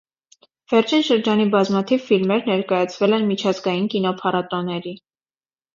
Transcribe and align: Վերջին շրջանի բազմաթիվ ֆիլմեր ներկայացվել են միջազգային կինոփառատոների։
Վերջին 0.71 1.03
շրջանի 1.09 1.45
բազմաթիվ 1.57 2.07
ֆիլմեր 2.09 2.49
ներկայացվել 2.53 3.17
են 3.21 3.31
միջազգային 3.35 3.89
կինոփառատոների։ 3.97 4.99